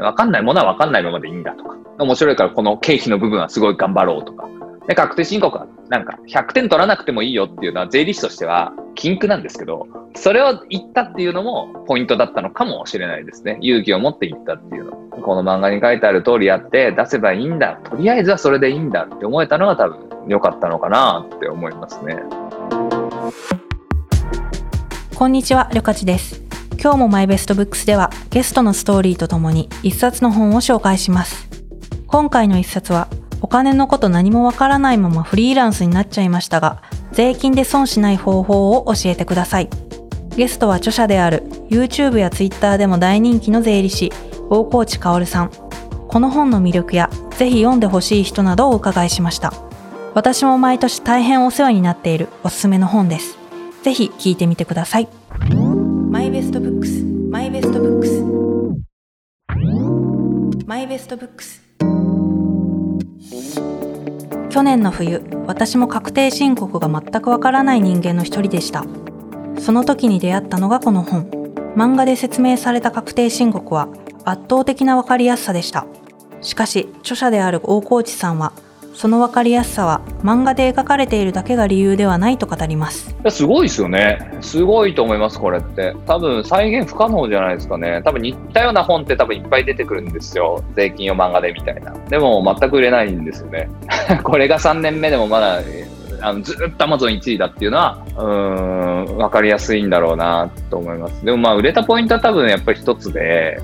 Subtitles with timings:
[0.00, 1.76] わかんないものはわかんないままでいいんだとか。
[1.98, 4.48] 面白いからこの経費の部分はすごい頑張ろうとか。
[4.86, 13.58] で、確定申告はなんか100点取らなくてもいいよっていうのは税理士としては禁句なんですけど、それを言ったっていうのもポイントだったのかもしれないですね。
[13.60, 14.92] 勇気を持って言ったっていうの。
[15.22, 17.76] この漫画に書いてある通りやって出せばいいんだ。
[17.84, 22.16] とりあえずはそれでいいんだって思えたのが多分良かったのかなって思いますね。
[25.14, 26.47] こんにちは、りょかちです。
[26.80, 31.48] 今日もマイベストブックスではゲストのストーリーとともに一冊の本を紹介します。
[32.06, 33.08] 今回の一冊は
[33.40, 39.68] お金のこと何もわからないままフリーランスになっちゃいましたが、税金で損しない方法を教えてください。
[40.36, 44.12] ゲストは著者である YouTube や Twitter でも大人気の税理士、
[44.48, 45.50] 大河内薫さん。
[46.06, 49.52] この本の魅力やぜひ読んでほしい人などをお伺いしました。
[50.14, 53.36] 私も毎年大変お世話になっているおすすめの本です。
[53.82, 55.08] ぜひ聞いてみてください。
[56.10, 56.60] My Best
[60.68, 61.62] My Best Books。
[64.50, 68.84] 去年の冬、私も確定申告が全くわからない人間の一人でした。
[69.58, 71.30] その時に出会ったのがこの本。
[71.74, 73.88] 漫画で説明された確定申告は
[74.26, 75.86] 圧倒的なわかりやすさでした。
[76.42, 78.52] しかし、著者である大河内さんは、
[78.94, 83.14] そのわかりやすさは漫画で描かれているだけが理由ではないと語ります。
[83.30, 84.38] すごいですよね。
[84.40, 85.94] すごいと思います、これって。
[86.06, 88.02] 多分再現不可能じゃないですかね。
[88.04, 90.64] 多分似たような本って多分いっぱい出てくるんですよ。
[90.74, 91.92] 税金を漫画でみたいな。
[92.08, 93.68] でも全く売れないんですよね。
[94.24, 95.60] これが3年目でもまだ
[96.20, 101.24] あのずっと Amazon1 位だっていうのは、うん、わかりやすいんだろうなと思います。
[101.24, 103.60] でもまあ売れたポイントは多分やっぱり一つで、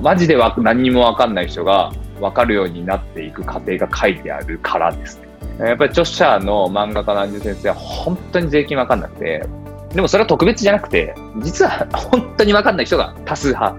[0.00, 5.28] マジでわ何にもわかんない人がわかるようになっていく過程が書いてあるからですね。
[5.66, 9.46] やっぱり著者の漫画家の安住先生は本当に税金わかんなくて、
[9.94, 13.76] でもそれは特別じゃなくて、実は本当にわかんない人が多数派。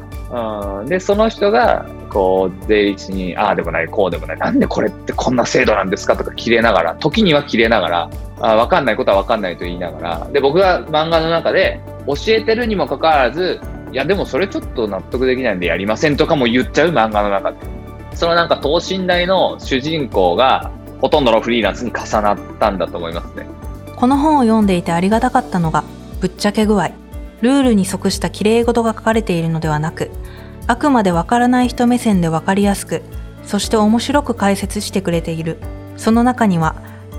[0.82, 8.10] うん、で、その人が、こう、税理士に、ああでもない、こうでもない、なんでこれってこんな制度なんですかとか切れながら、時には切れながら、
[8.42, 13.60] あわかんないことはわかんないと言いながら、で、僕が漫画の中で教えてるにもかかわらず、
[13.92, 17.58] いや、でもそれちょっと納得できないんでやりませんとかも言っちゃう漫画の中で。
[18.16, 23.46] そのなんか等身大の主人公が、ほとんどのフリーランスに重なったんだと思いますね。
[23.96, 25.84] この本を読んでいてありがたかったのが、
[26.22, 26.92] ぶっちゃけ具合。
[27.42, 30.12] ルールに即した綺麗事が書かれているのではなく、
[30.66, 33.02] あくまでわからない人目線でわかりやすく、
[33.46, 35.58] そして面白く解説してくれている。
[35.98, 36.76] その中には、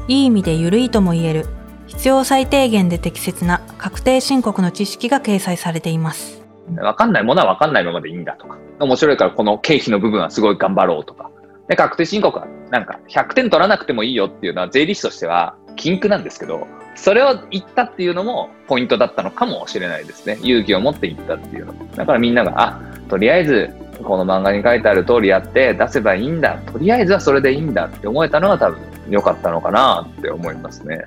[0.09, 1.47] いい意味で緩いとも言える、
[1.87, 6.44] 必要最低限で適切な確定申告の知識が掲載されています。
[6.81, 11.31] わかんないものはわかんないままでいいんだとか、面白いからこの経費の部分はすごい頑張ろうとか、
[11.69, 20.39] で、確定申告はなんか100点取らなくてもいいよっていうのは税理士としては禁句なんですけど、それを言ったっていうのもポイントだったのかもしれないですね。
[20.43, 21.75] 勇気を持って言ったっていうの。
[21.97, 23.71] だからみんなが、あ、とりあえず
[24.03, 26.57] この漫画に書いてある通りやって出せばいいんだ。
[26.73, 31.05] とりあえずはそれでいいんだって思えたのが多分良かったのかなって思いますね。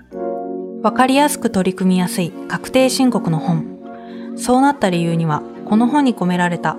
[0.83, 3.76] わかりやすく取り組みやすい確定申告の本。
[4.37, 6.77] そうなった理由には、この本に込められた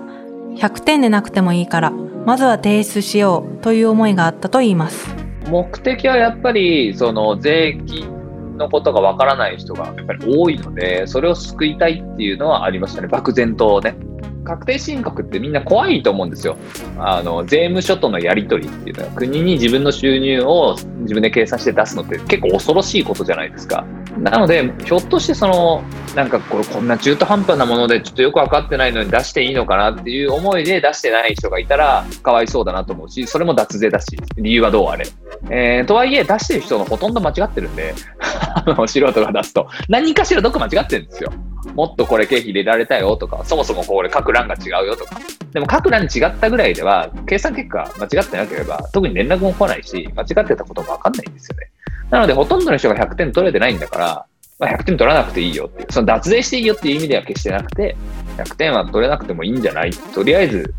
[0.55, 1.91] 100点でなくてもいいから、
[2.25, 5.13] まずは提出しようという思いがあったと言います。
[5.49, 8.19] 目的はやっぱり、その税金
[8.57, 13.95] のことがわからない人がやっぱり多いので、それを救いたいっていうのはありましたね、漠然とね。
[14.43, 16.57] 確定申告ってみんな怖いと思うんですよ。
[16.97, 23.85] あの、税務署とのやり取りっていうのは、国に自分の収入を自分で計算して出すのって結構恐ろしいことじゃないですか。
[24.21, 25.83] なので、ひょっとしてその、
[26.15, 35.07] なんかこれこんな中途半端なものでちょっとよく分かってないのに出していいのかなっていう思いで出してない人がいたらかわいそうだなと思うし、それも脱税だし、理由はどうあれ。
[35.49, 41.31] えー、とはいえ出してる人のほとんど間違ってるんで、あの素人が出すと、何かしらどこ間違ってるんですよ。
[41.75, 45.17] もっとこれ経費入れられたよとか、そもそもこれ書く欄が違うよとか。
[45.51, 51.69] でも書く欄違ったぐらいでは、計算結果間違ってなければ、特に連絡も来ないし、間違ってたこともわかんないんですよね。
[52.09, 54.25] なので、ほとんどの人が100点取れてないんだから、
[54.59, 57.95] まあ、100点取らなくていいよっていう、その脱税していいよっていう意味では決してなくて、
[58.37, 60.73] 100点は取れなくてもいいんじゃないとりあえず、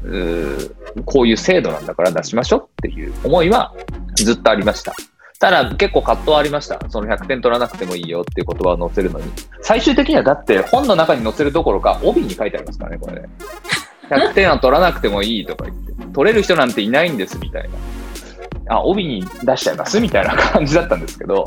[1.05, 3.75] こういう制度なんだから出しましょうっていう思いは
[4.17, 4.95] ずっとありました。
[5.39, 6.79] ただ結構葛藤ありました。
[6.91, 9.25] その100点取らなくてもいいよっていう言葉を載せるのに。
[9.63, 13.29] 最終的にはだって本の中に載せるどころか帯に書いてありますからね、これね。
[14.11, 15.91] 100点は取らなくてもいいとか言って。
[16.13, 17.69] 取れる人なんていないんですみたいな。
[18.71, 21.45] あ、帯に出しちゃいますみたいな感じだったんですけど、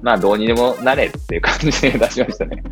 [0.00, 2.62] まあどうにでもなれっていう感じで出しましたね。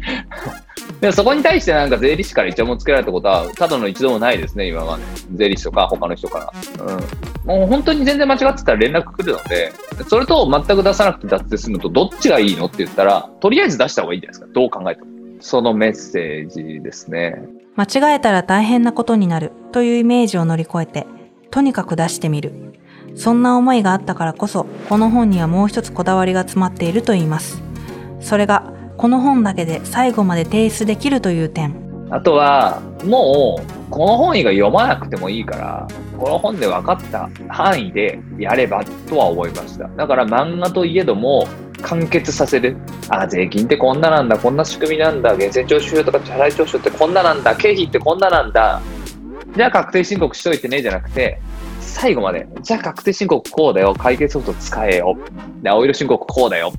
[1.02, 5.02] でもそこに対してなんか税理士から一応もつけられたことは、ただの一度もないですね、今まで。
[5.35, 6.85] 税理士とか他の人から。
[6.85, 7.61] うん。
[7.61, 9.73] もう本当に全然間違ってたら連絡来るので、
[10.08, 14.53] それと全く出さなくて脱税するのとどっちがいいのって言ったら、とりあえず出した方がいいじゃないですか。
[14.55, 15.11] どう考えても。
[15.41, 17.43] そのメッセージですね。
[17.76, 21.06] 間違えたら大変なことになるというイメージを乗り越えて、
[21.50, 22.69] とにかく出してみる。
[23.15, 27.62] そんな思いがあったからこそ、この本にはもう一つこだわりが詰まっていると言います。
[28.21, 31.75] それが、この本だけで最後まで提出できるという点。
[32.11, 39.89] あとは、もう、この本以外読まなくてもいいから、この本で分かった範囲でやればとは思いました。
[39.89, 41.47] だから漫画といえども、
[41.83, 42.77] 完結させる。
[43.09, 48.81] あ、税金ってこんななんだ、こんな仕組みなんだ、源泉徴収とか支払い徴収ってこんななんだ、経費ってこんななんだ。
[49.56, 51.41] じゃあ確定申告しといてね、じゃなくて、
[51.91, 55.17] 最後まで、じゃあ確定申告こうだよ、会計ソフト使えよ。
[55.63, 56.73] で、青色申告こうだよ。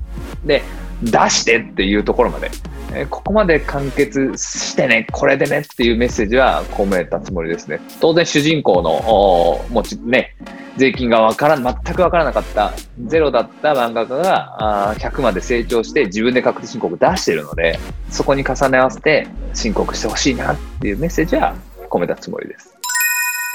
[0.44, 0.62] で、
[1.02, 2.50] 出してっていうところまで
[2.94, 7.80] えここまで完結してね、これでねっていうメッセージは込めたつもりですね。
[8.00, 10.36] 当然主人公の持ち、ね、
[10.76, 12.72] 税金がわからん、全くわからなかった、
[13.06, 17.78] ゼロだった漫画家があ100まで成長して自分で確定申告出してるので、
[18.10, 21.54] そこに重ね合わせて申告してほしいなっていうメッセージは
[21.88, 22.76] 込めたつもりです。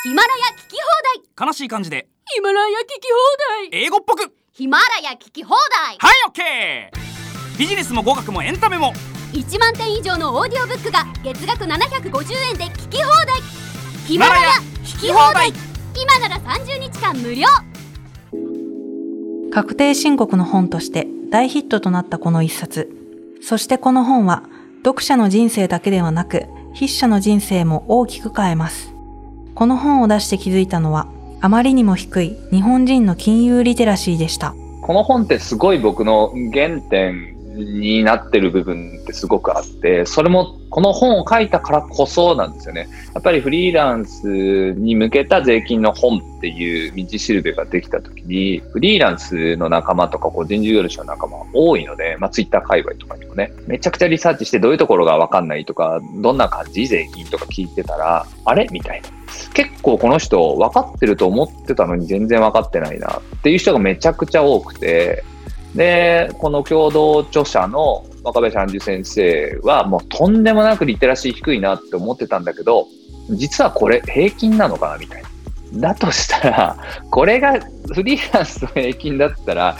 [0.04, 0.88] ヒマラヤき放
[1.35, 1.47] 題。
[1.47, 2.07] 悲しい感じで。
[2.25, 3.83] ヒマラヤ聞き放題。
[3.83, 4.33] 英語っぽく。
[4.53, 5.97] ヒマラヤ聞き放題。
[5.97, 8.94] はいオッケービジネスも語学もエンタメも。
[9.33, 13.41] 1万点以上のオーディオブックが月額750円で聞き放題。
[14.07, 14.50] ヒマラヤ
[14.83, 15.51] 聞き放題。
[15.95, 17.47] 今なら30日間無料。
[19.51, 22.89] 確定申告の本として大ヒットとなったこの一冊。
[23.41, 24.44] そしてこの本は
[24.83, 28.96] 読者の人生だけではなく筆者の人生も大きく変えます
[29.57, 31.07] この本を出して気づいたのは
[31.42, 34.54] あまりにも低い日本人の金融リテラシーでした。
[34.83, 42.88] この本ってすごい僕の原点になってる部分ってすごくあって、それもこの本を書いたからこそなんですよね。
[43.13, 58.68] やっぱりフリーランスに向けた税金の本っていう道しるべができたときに、フリーランスの仲間とか個人事業主の仲間多いので、まあツイッター界隈とかにもね、めちゃくちゃリサーチしてどういうところがわかんないとか、どんな感じ税金とか聞いてたら、あれ？
[58.71, 59.09] みたいな。
[59.54, 65.24] 結構この人分かってると思ってたのに全然分かってないなっていう人がめちゃくちゃ多くて、
[65.75, 72.87] で、この共同著者の若林安寿先生はもうとんでもなくリテラシー低いなって思ってたんだけど、
[73.31, 75.29] 実はこれ平均なのかなみたいな。
[75.89, 76.77] だとしたら、
[77.11, 77.59] これが
[77.93, 79.77] フリーランスの平均だったら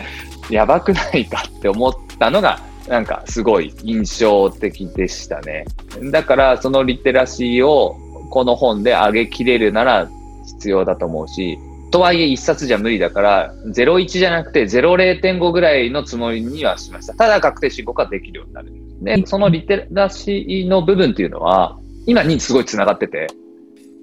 [0.50, 5.66] やばくないかって思ったのが、なんかすごい印象的でしたね。
[6.12, 7.95] だからそのリテラシーを
[8.30, 10.10] この本で上げきれるなら
[10.45, 11.57] 必要だと思うし、
[11.92, 17.13] とはいえ一冊じゃ無理だから、01じゃなくて00.5ぐらいのつもりにはしました。
[17.13, 18.72] ただ確定申告はできるようになる。
[19.01, 23.28] で、そのリテラシーの部分っていうのは、今にすごい繋がってて、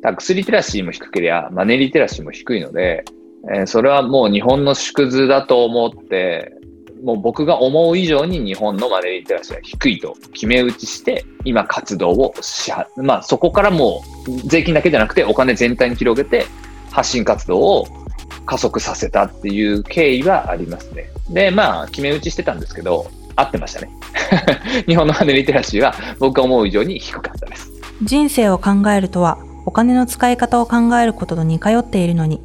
[0.02, 3.04] タックスリテラシーも低ければ、マネーリテラシーも低いので、
[3.52, 6.52] えー、それはもう日本の縮図だと思って、
[7.02, 16.46] もう僕が思う以上に日本のマネーリテラシーは低いと決め打ちして、今活動をしは、まあそこからもう税金だけじゃなくてお金全体に広げて、
[16.94, 17.88] 発信活動を
[18.46, 21.10] 加速させたっていう経緯はありますね。
[21.28, 23.90] で、まあ、決め打ちしてたんですけど、合ってましたね。
[24.86, 27.68] 日本のマネーリテラシーは僕が思う以上に低かったです。
[28.04, 32.40] 人生を考えるとは、お金の使い方を考えることと似通っているのに、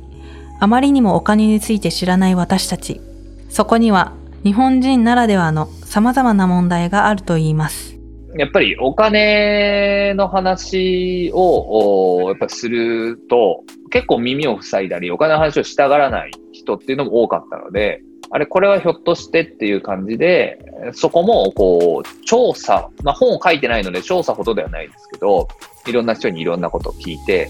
[0.60, 3.02] あまりにもお金について知らない私たち。
[3.50, 4.14] そこには、
[4.44, 7.89] 日本人ならではの様々な問題があると言います。
[8.38, 20.60] やっぱりお金の話をやっぱすると、結構耳を塞いだり、お金の話をしたがらない人っていうのも多かったので、あれ、これはひょっとしてっていう感じで、
[20.94, 25.48] そこも、こう、調査、まあ本を書いてないので調査ほどではないですけど、
[25.88, 27.50] いろんな人にいろんなことを聞いて、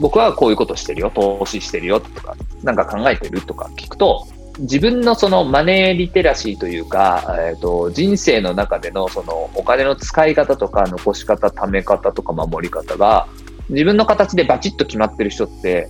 [0.00, 4.26] 僕はこういうことしてるよ、投資してるよとか、なんか考えてるとか聞くと、
[4.58, 13.28] 自分のそのマネーリテラシーというか、えっ、ー、と、人生の中でのそのお金の使い方とか残し方、貯め方とか守り方が、
[13.68, 15.88] 自分の形でバチッと決まってる人って、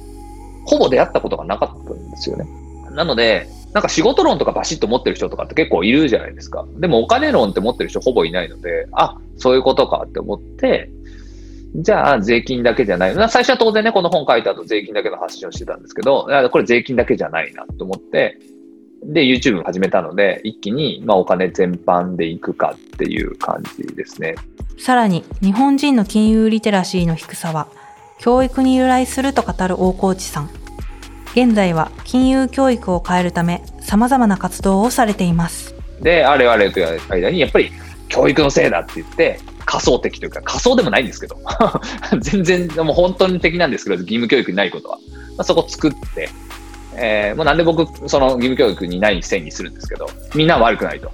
[0.67, 2.47] ほぼ出会ったことがなかったんですよね。
[2.91, 6.67] なので、なんか仕事論とかバシッと持ってる人とかって結構いるじゃないですか。
[6.79, 10.91] でもお金論って持ってる人ほぼいないので、あ、そういうことかって思って、
[11.77, 13.15] じゃあ税金だけじゃない。
[13.15, 18.39] 最初は当然ね、この本書いた後税金だけの発信をしてたんですけど、これ税金だけじゃないなと思って、
[19.03, 24.35] で、YouTube 始めたので、一気に、まあ、お金全般でいくかっていう感じですね。
[24.79, 27.69] さらに、日本人の金融リテラシーの低さは、
[28.19, 30.51] 教育に由来すると語る大河内さん。
[31.33, 35.75] 現在は金融教育を変えるため、様々な活動をされています。
[36.01, 37.71] で、あれあれという間に、やっぱり
[38.09, 41.37] 教育のせいだって言って、仮想的というか、仮想でもないんですけど、
[42.21, 44.99] 全然、もう本当に的なんですけど、義務教育にないことは。
[45.37, 46.29] まあ、そこ作って、
[47.01, 51.11] えー、もうなんで僕、その義務教育にない線にするんですけど、みんな悪くないと。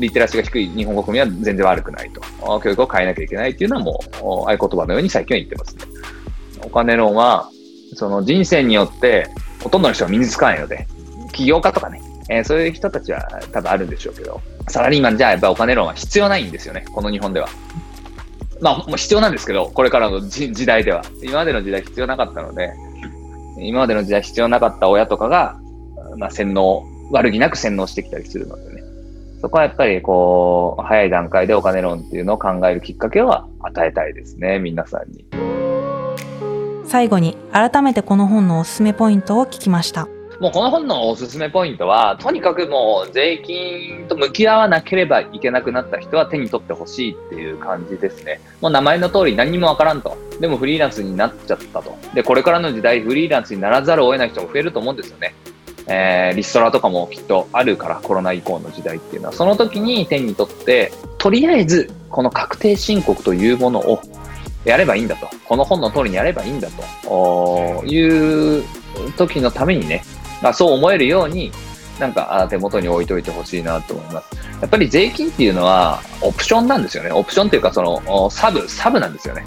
[0.00, 2.20] リテラシーが低い日本国民は全然悪くないと。
[2.60, 4.00] 教育を変えなきゃいけないっていうのはも
[4.46, 5.84] う、合言葉のように最近は言ってますね。
[6.62, 7.50] お金論は、
[7.94, 9.28] その人生によって
[9.62, 10.86] ほとんどの人が身につかないので、
[11.32, 13.20] 起業家とかね、えー、そういう人たちは
[13.52, 17.48] 多分あるんでしょうけど、サラリーマンじゃやっぱお金論は必要ないんですよね、この日本では。
[18.60, 21.04] まあ、もう必要なんですけど、これからの時代では。
[21.22, 22.72] 今までの時代必要なかったので、
[23.60, 25.58] 今までの時代必要なかった親とかが、
[26.16, 28.82] まあ、洗脳、悪気なく洗脳してきたりするのでね。
[29.40, 35.24] そこはやっぱり、こう、早い段階でお金論っていうのを考えるきっかけは与えたいですね、皆さんに。
[36.84, 40.08] 最後に、改めてこの本のおすすめポイントを聞きました。
[40.40, 48.40] もうこの本のおすすめポイントは、とにかくもう税金と向き合わなければいけなくなった人は手に取ってほしいっていう感じですね。
[48.60, 50.16] もう名前の通り何もわからんと。
[50.38, 51.96] でもフリーランスになっちゃったと。
[52.14, 55.34] で、これからの時代フリーランスにならざるを得ない人も増えると思うんですよね。
[55.88, 59.34] えー、リストラとかもきっとあるから、コロナ以降の時代っていうのは。
[59.34, 64.00] その時に手に取って、とりあえずこの確定申告というものを
[64.64, 65.28] やればいいんだと。
[65.46, 66.68] この本の通りにやればいいんだ
[67.02, 68.62] という
[69.16, 70.04] 時のためにね、
[70.42, 71.52] まあ、そう思えるように、
[71.98, 74.36] なんか手元に置いといてほしいなと思います。
[74.60, 77.10] やっぱり税金っていうのはオプションなんですよね。
[77.10, 79.44] オプションっていうかそのサブ、サブなんですよね。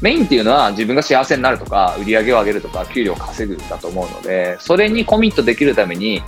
[0.00, 6.22] メインっていうのは自分が幸せになるとか、売り上げを上げるとか、給料を稼ぐだと思うので、それにコミットできるために、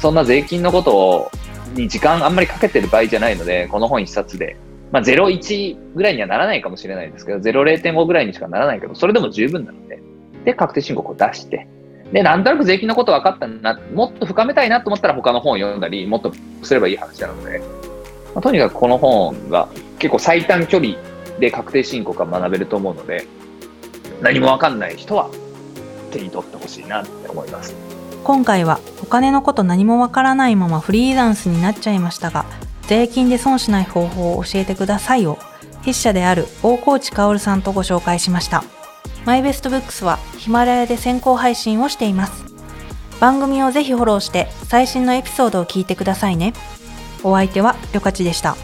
[0.00, 1.30] そんな税金のことを、
[1.74, 4.56] に時間あんまりかけてる場合じゃないので、この本一冊で、
[4.90, 10.00] まあ、0.1ぐらいにはならないかもしれないですけど、0、0.5ぐらいにしかならないけど、それでも十分なので、
[10.46, 11.68] で、確定申告を出して、
[12.12, 17.58] で、なんとなく税金のこと分かったな、もっと深めたいなと思ったら他の本を読んだり、もっとすればいい話なので、
[18.34, 20.94] まあ、とにかくこの本が結構最短距離
[21.38, 23.26] で確定申告が学べると思うので、
[24.22, 25.28] 何も分かんない人は
[26.10, 27.74] 手に取ってほしいなって思います。
[28.24, 32.46] 今回はお金のこと何もわからないままフリーランスになっちゃいましたが、
[32.86, 35.38] 税金で損しない方法を教えてくださいを
[35.80, 38.64] 筆者である大河内薫さんとご紹介しました。
[39.28, 42.46] マイベストブックスはヒマラヤで先行配信をしています。
[43.20, 46.54] 番組をぜひフォローして最新のエピソードを聞いてくださいね。
[47.22, 48.56] お相手はりょかちでした。